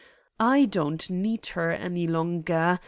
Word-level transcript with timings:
I 0.39 0.65
don't 0.65 1.11
need 1.11 1.45
her 1.53 1.69
any 1.71 2.07
longer. 2.07 2.79